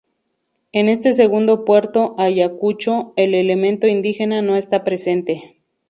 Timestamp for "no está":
4.41-4.83